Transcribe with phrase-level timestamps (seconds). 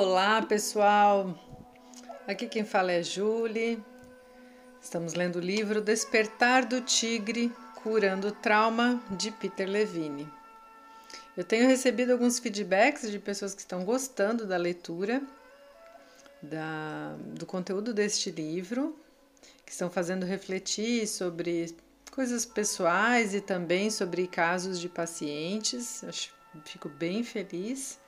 [0.00, 1.36] Olá, pessoal.
[2.24, 3.82] Aqui quem fala é Julie.
[4.80, 10.30] Estamos lendo o livro Despertar do Tigre, Curando o Trauma de Peter Levine.
[11.36, 15.20] Eu tenho recebido alguns feedbacks de pessoas que estão gostando da leitura
[16.40, 18.96] da, do conteúdo deste livro,
[19.66, 21.74] que estão fazendo refletir sobre
[22.12, 26.04] coisas pessoais e também sobre casos de pacientes.
[26.64, 27.98] Fico bem feliz.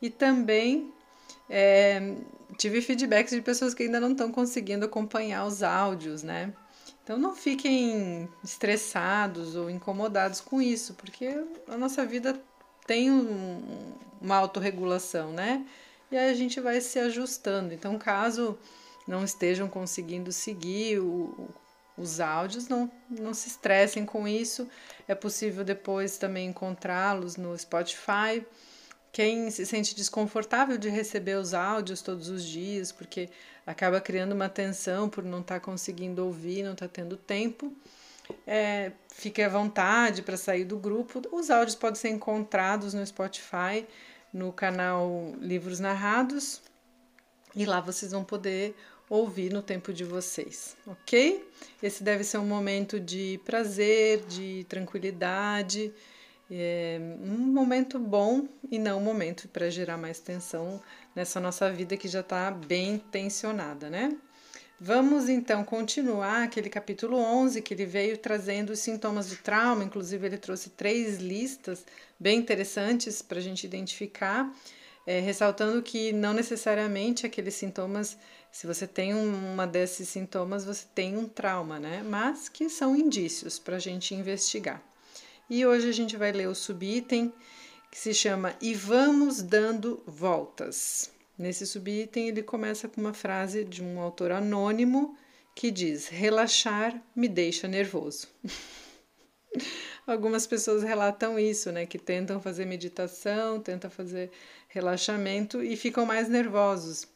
[0.00, 0.92] E também
[1.48, 2.14] é,
[2.56, 6.52] tive feedbacks de pessoas que ainda não estão conseguindo acompanhar os áudios, né?
[7.02, 12.38] Então não fiquem estressados ou incomodados com isso, porque a nossa vida
[12.86, 15.64] tem um, uma autorregulação, né?
[16.10, 17.72] E aí a gente vai se ajustando.
[17.74, 18.58] Então, caso
[19.06, 21.48] não estejam conseguindo seguir o,
[21.96, 24.68] os áudios, não, não se estressem com isso.
[25.06, 28.44] É possível depois também encontrá-los no Spotify
[29.18, 33.28] quem se sente desconfortável de receber os áudios todos os dias, porque
[33.66, 37.76] acaba criando uma tensão por não estar tá conseguindo ouvir, não estar tá tendo tempo,
[38.46, 41.20] é, fique à vontade para sair do grupo.
[41.32, 43.84] Os áudios podem ser encontrados no Spotify,
[44.32, 46.62] no canal Livros Narrados,
[47.56, 48.76] e lá vocês vão poder
[49.10, 51.44] ouvir no tempo de vocês, ok?
[51.82, 55.92] Esse deve ser um momento de prazer, de tranquilidade
[56.50, 60.80] é um momento bom e não um momento para gerar mais tensão
[61.14, 64.16] nessa nossa vida que já está bem tensionada, né?
[64.80, 70.24] Vamos então continuar aquele capítulo 11 que ele veio trazendo os sintomas do trauma, inclusive
[70.24, 71.84] ele trouxe três listas
[72.18, 74.48] bem interessantes para a gente identificar,
[75.04, 78.16] é, ressaltando que não necessariamente aqueles sintomas,
[78.52, 82.04] se você tem uma desses sintomas, você tem um trauma, né?
[82.08, 84.80] Mas que são indícios para a gente investigar.
[85.50, 87.32] E hoje a gente vai ler o subitem
[87.90, 91.10] que se chama E vamos dando voltas.
[91.38, 95.16] Nesse subitem ele começa com uma frase de um autor anônimo
[95.54, 98.28] que diz: Relaxar me deixa nervoso.
[100.06, 101.86] Algumas pessoas relatam isso, né?
[101.86, 104.30] Que tentam fazer meditação, tentam fazer
[104.68, 107.06] relaxamento e ficam mais nervosos.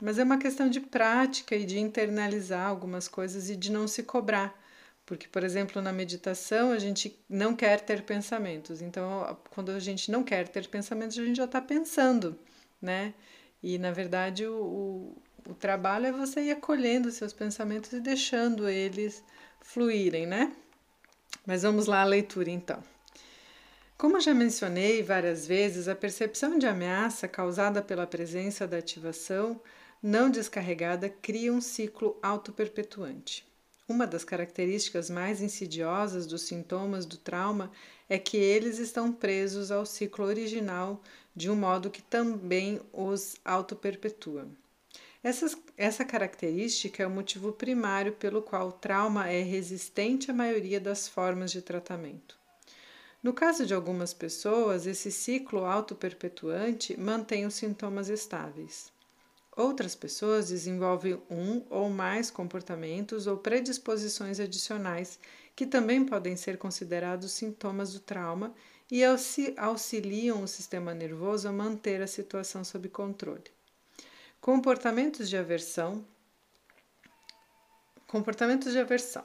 [0.00, 4.02] Mas é uma questão de prática e de internalizar algumas coisas e de não se
[4.02, 4.61] cobrar.
[5.04, 8.80] Porque, por exemplo, na meditação a gente não quer ter pensamentos.
[8.80, 12.38] Então, quando a gente não quer ter pensamentos, a gente já está pensando,
[12.80, 13.12] né?
[13.62, 18.68] E na verdade o, o, o trabalho é você ir acolhendo seus pensamentos e deixando
[18.68, 19.22] eles
[19.60, 20.52] fluírem, né?
[21.46, 22.82] Mas vamos lá à leitura então.
[23.96, 29.60] Como já mencionei várias vezes, a percepção de ameaça causada pela presença da ativação
[30.02, 33.46] não descarregada cria um ciclo autoperpetuante.
[33.88, 37.70] Uma das características mais insidiosas dos sintomas do trauma
[38.08, 41.02] é que eles estão presos ao ciclo original
[41.34, 44.48] de um modo que também os autoperpetua.
[45.76, 51.06] Essa, característica é o motivo primário pelo qual o trauma é resistente à maioria das
[51.06, 52.36] formas de tratamento.
[53.22, 58.92] No caso de algumas pessoas, esse ciclo autoperpetuante mantém os sintomas estáveis.
[59.54, 65.18] Outras pessoas desenvolvem um ou mais comportamentos ou predisposições adicionais
[65.54, 68.54] que também podem ser considerados sintomas do trauma
[68.90, 73.44] e auxiliam o sistema nervoso a manter a situação sob controle.
[74.40, 76.02] Comportamentos de aversão.
[78.06, 79.24] Comportamentos de aversão.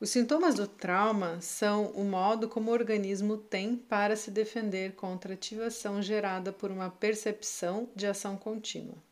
[0.00, 5.32] Os sintomas do trauma são o modo como o organismo tem para se defender contra
[5.32, 9.09] a ativação gerada por uma percepção de ação contínua.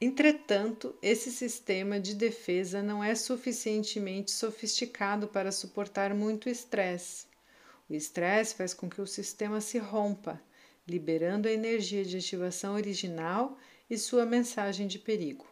[0.00, 7.26] Entretanto, esse sistema de defesa não é suficientemente sofisticado para suportar muito estresse.
[7.90, 10.40] O estresse faz com que o sistema se rompa,
[10.86, 13.58] liberando a energia de ativação original
[13.90, 15.44] e sua mensagem de perigo.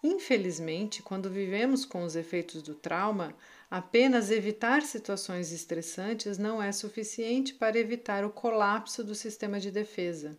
[0.00, 3.34] Infelizmente, quando vivemos com os efeitos do trauma,
[3.68, 10.38] apenas evitar situações estressantes não é suficiente para evitar o colapso do sistema de defesa.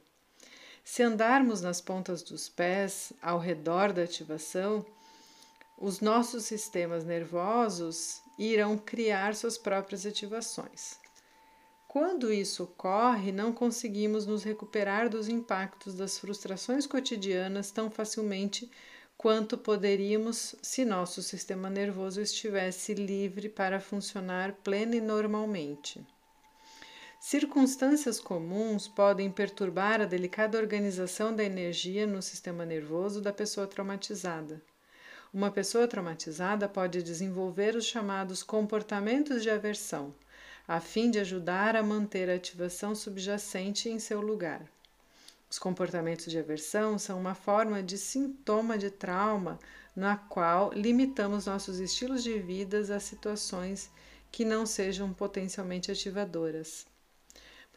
[0.89, 4.85] Se andarmos nas pontas dos pés ao redor da ativação,
[5.77, 10.97] os nossos sistemas nervosos irão criar suas próprias ativações.
[11.89, 18.71] Quando isso ocorre, não conseguimos nos recuperar dos impactos das frustrações cotidianas tão facilmente
[19.17, 26.01] quanto poderíamos se nosso sistema nervoso estivesse livre para funcionar plena e normalmente.
[27.19, 34.61] Circunstâncias comuns podem perturbar a delicada organização da energia no sistema nervoso da pessoa traumatizada.
[35.33, 40.13] Uma pessoa traumatizada pode desenvolver os chamados comportamentos de aversão,
[40.67, 44.61] a fim de ajudar a manter a ativação subjacente em seu lugar.
[45.49, 49.59] Os comportamentos de aversão são uma forma de sintoma de trauma
[49.95, 53.89] na qual limitamos nossos estilos de vida a situações
[54.31, 56.85] que não sejam potencialmente ativadoras.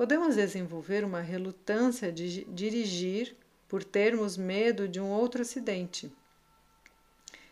[0.01, 3.37] Podemos desenvolver uma relutância de dirigir
[3.69, 6.11] por termos medo de um outro acidente.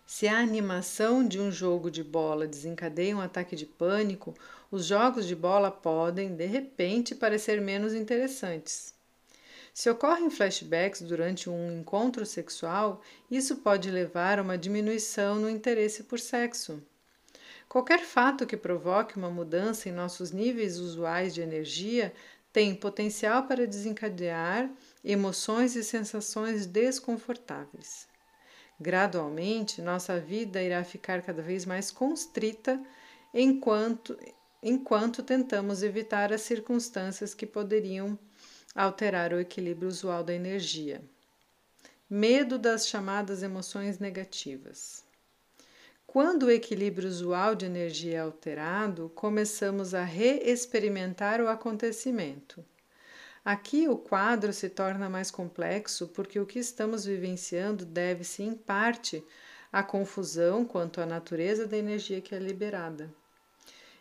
[0.06, 4.32] Se a animação de um jogo de bola desencadeia um ataque de pânico,
[4.70, 8.94] os jogos de bola podem, de repente, parecer menos interessantes.
[9.74, 16.02] Se ocorrem flashbacks durante um encontro sexual, isso pode levar a uma diminuição no interesse
[16.04, 16.82] por sexo.
[17.68, 22.14] Qualquer fato que provoque uma mudança em nossos níveis usuais de energia
[22.58, 24.68] tem potencial para desencadear
[25.04, 28.08] emoções e sensações desconfortáveis.
[28.80, 32.82] Gradualmente, nossa vida irá ficar cada vez mais constrita
[33.32, 34.18] enquanto,
[34.60, 38.18] enquanto tentamos evitar as circunstâncias que poderiam
[38.74, 41.00] alterar o equilíbrio usual da energia.
[42.10, 45.04] Medo das chamadas emoções negativas.
[46.10, 52.64] Quando o equilíbrio usual de energia é alterado, começamos a reexperimentar o acontecimento.
[53.44, 59.22] Aqui o quadro se torna mais complexo porque o que estamos vivenciando deve-se, em parte,
[59.70, 63.12] à confusão quanto à natureza da energia que é liberada.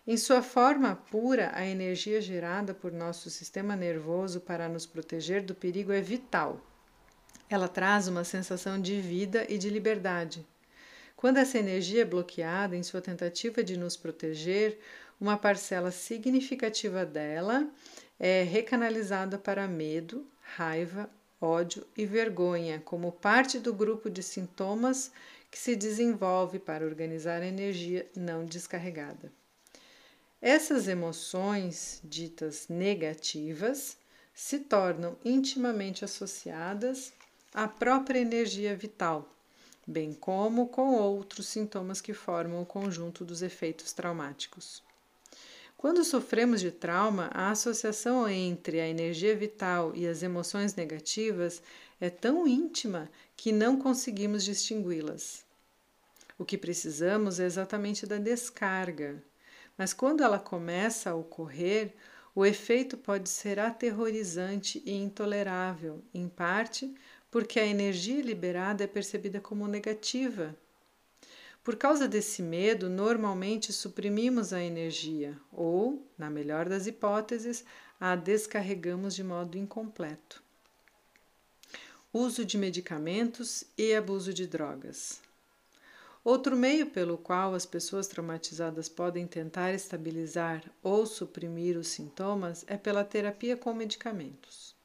[0.08, 5.54] Em sua forma pura, a energia gerada por nosso sistema nervoso para nos proteger do
[5.54, 6.62] perigo é vital.
[7.50, 10.48] Ela traz uma sensação de vida e de liberdade.
[11.18, 14.78] Quando essa energia é bloqueada em sua tentativa de nos proteger,
[15.20, 17.68] uma parcela significativa dela
[18.20, 21.10] é recanalizada para medo, raiva,
[21.42, 25.12] ódio e vergonha, como parte do grupo de sintomas
[25.50, 29.34] que se desenvolve para organizar a energia não descarregada.
[30.40, 33.98] Essas emoções ditas negativas
[34.36, 37.12] se tornam intimamente associadas
[37.52, 39.36] à própria energia vital,
[39.88, 44.84] bem como com outros sintomas que formam o conjunto dos efeitos traumáticos.
[45.78, 51.62] Quando sofremos de trauma, a associação entre a energia vital e as emoções negativas
[52.02, 55.46] é tão íntima que não conseguimos distingui-las.
[56.38, 59.24] O que precisamos é exatamente da descarga,
[59.78, 61.94] mas quando ela começa a ocorrer,
[62.36, 66.94] o efeito pode ser aterrorizante e intolerável, em parte
[67.38, 70.58] porque a energia liberada é percebida como negativa.
[71.64, 77.64] Por causa desse medo, normalmente suprimimos a energia ou, na melhor das hipóteses,
[78.00, 80.42] a descarregamos de modo incompleto.
[82.12, 85.22] Uso de medicamentos e abuso de drogas.
[86.24, 92.76] Outro meio pelo qual as pessoas traumatizadas podem tentar estabilizar ou suprimir os sintomas é
[92.76, 94.76] pela terapia com medicamentos.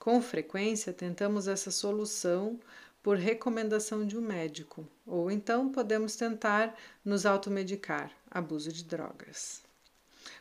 [0.00, 2.58] Com frequência, tentamos essa solução
[3.02, 6.74] por recomendação de um médico, ou então podemos tentar
[7.04, 9.60] nos automedicar, abuso de drogas.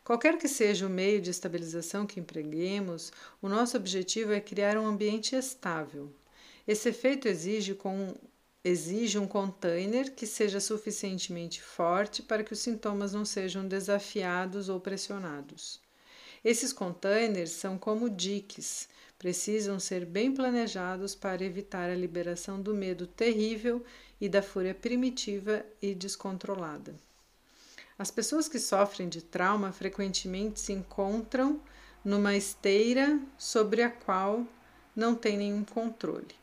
[0.01, 3.11] Qualquer que seja o meio de estabilização que empreguemos,
[3.41, 6.09] o nosso objetivo é criar um ambiente estável.
[6.65, 8.15] Esse efeito exige com
[8.63, 14.79] exige um container que seja suficientemente forte para que os sintomas não sejam desafiados ou
[14.79, 15.81] pressionados.
[16.45, 18.87] Esses containers são como diques,
[19.19, 23.83] precisam ser bem planejados para evitar a liberação do medo terrível
[24.19, 26.95] e da fúria primitiva e descontrolada.
[27.97, 31.59] As pessoas que sofrem de trauma frequentemente se encontram
[32.04, 34.47] numa esteira sobre a qual
[34.95, 36.40] não têm nenhum controle.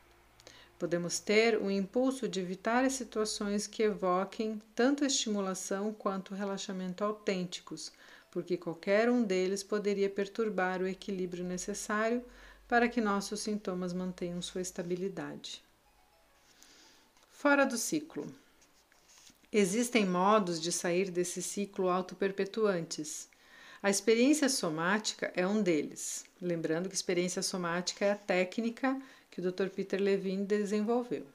[0.77, 7.91] Podemos ter o impulso de evitar as situações que evoquem tanto estimulação quanto relaxamento autênticos,
[8.29, 12.23] porque qualquer um deles poderia perturbar o equilíbrio necessário
[12.67, 15.63] para que nossos sintomas mantenham sua estabilidade.
[17.31, 18.27] Fora do ciclo.
[19.51, 23.29] Existem modos de sair desse ciclo autoperpetuantes.
[23.81, 26.25] A experiência somática é um deles.
[26.41, 28.99] Lembrando que experiência somática é a técnica
[29.31, 29.69] que o Dr.
[29.69, 31.25] Peter Levine desenvolveu.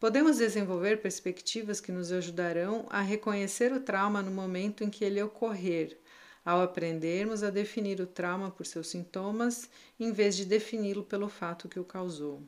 [0.00, 5.22] Podemos desenvolver perspectivas que nos ajudarão a reconhecer o trauma no momento em que ele
[5.22, 5.96] ocorrer,
[6.44, 9.68] ao aprendermos a definir o trauma por seus sintomas
[9.98, 12.42] em vez de defini-lo pelo fato que o causou.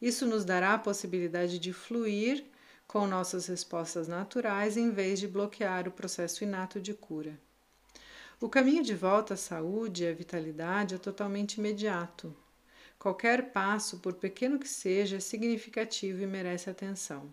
[0.00, 2.44] Isso nos dará a possibilidade de fluir
[2.86, 7.38] com nossas respostas naturais em vez de bloquear o processo inato de cura.
[8.40, 12.36] O caminho de volta à saúde e à vitalidade é totalmente imediato.
[12.98, 17.32] Qualquer passo, por pequeno que seja, é significativo e merece atenção.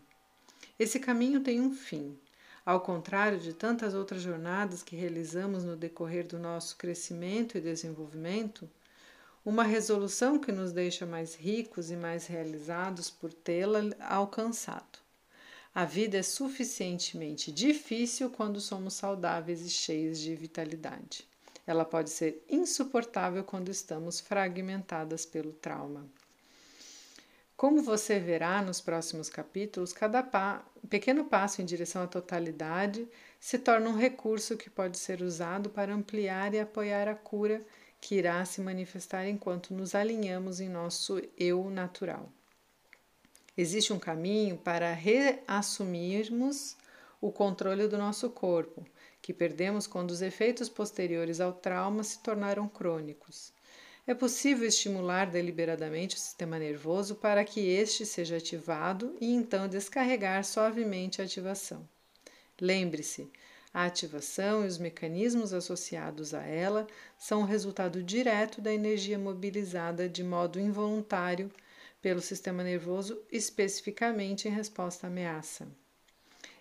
[0.79, 2.17] Esse caminho tem um fim.
[2.63, 8.69] Ao contrário de tantas outras jornadas que realizamos no decorrer do nosso crescimento e desenvolvimento,
[9.43, 14.99] uma resolução que nos deixa mais ricos e mais realizados por tê-la alcançado.
[15.73, 21.27] A vida é suficientemente difícil quando somos saudáveis e cheios de vitalidade.
[21.65, 26.05] Ela pode ser insuportável quando estamos fragmentadas pelo trauma.
[27.61, 33.07] Como você verá nos próximos capítulos, cada pa pequeno passo em direção à totalidade
[33.39, 37.63] se torna um recurso que pode ser usado para ampliar e apoiar a cura
[38.01, 42.31] que irá se manifestar enquanto nos alinhamos em nosso eu natural.
[43.55, 46.75] Existe um caminho para reassumirmos
[47.21, 48.83] o controle do nosso corpo,
[49.21, 53.53] que perdemos quando os efeitos posteriores ao trauma se tornaram crônicos.
[54.11, 60.43] É possível estimular deliberadamente o sistema nervoso para que este seja ativado e então descarregar
[60.43, 61.87] suavemente a ativação.
[62.59, 63.31] Lembre-se,
[63.73, 66.87] a ativação e os mecanismos associados a ela
[67.17, 71.49] são o resultado direto da energia mobilizada de modo involuntário
[72.01, 75.69] pelo sistema nervoso, especificamente em resposta à ameaça.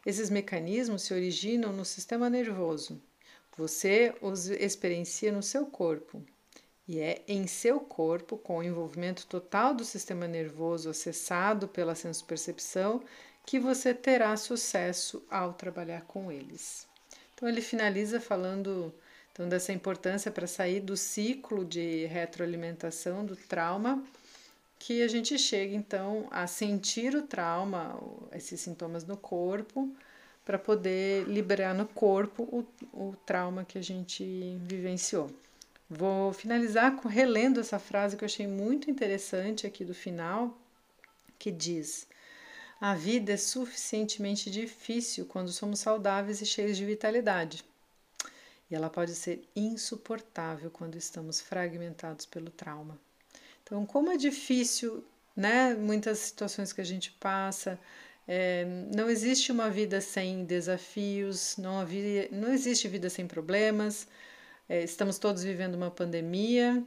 [0.07, 3.03] Esses mecanismos se originam no sistema nervoso.
[3.57, 6.25] Você os experiencia no seu corpo.
[6.93, 13.01] E é em seu corpo, com o envolvimento total do sistema nervoso acessado pela sensopercepção,
[13.47, 16.89] que você terá sucesso ao trabalhar com eles.
[17.33, 18.93] Então ele finaliza falando
[19.31, 24.03] então dessa importância para sair do ciclo de retroalimentação do trauma,
[24.77, 29.89] que a gente chega então a sentir o trauma, esses sintomas no corpo,
[30.45, 35.31] para poder liberar no corpo o, o trauma que a gente vivenciou.
[35.93, 40.57] Vou finalizar relendo essa frase que eu achei muito interessante aqui do final,
[41.37, 42.07] que diz:
[42.81, 47.65] a vida é suficientemente difícil quando somos saudáveis e cheios de vitalidade.
[48.71, 52.97] E ela pode ser insuportável quando estamos fragmentados pelo trauma.
[53.65, 55.05] Então, como é difícil,
[55.35, 55.75] né?
[55.75, 57.77] Muitas situações que a gente passa.
[58.29, 64.07] É, não existe uma vida sem desafios, não, havia, não existe vida sem problemas.
[64.71, 66.83] É, estamos todos vivendo uma pandemia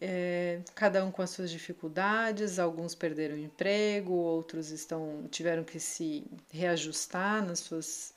[0.00, 5.80] é, cada um com as suas dificuldades, alguns perderam o emprego, outros estão tiveram que
[5.80, 8.12] se reajustar nas suas,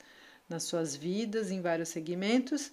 [0.48, 2.70] nas suas vidas em vários segmentos.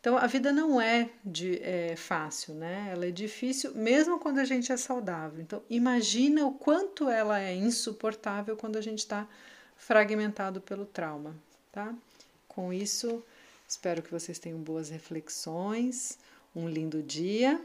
[0.00, 2.88] Então a vida não é, de, é fácil, né?
[2.90, 5.40] Ela é difícil mesmo quando a gente é saudável.
[5.40, 9.28] Então imagina o quanto ela é insuportável quando a gente está
[9.76, 11.36] fragmentado pelo trauma,
[11.70, 11.94] tá?
[12.48, 13.24] Com isso,
[13.72, 16.18] espero que vocês tenham boas reflexões,
[16.54, 17.58] um lindo dia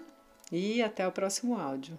[0.51, 1.97] e até o próximo áudio.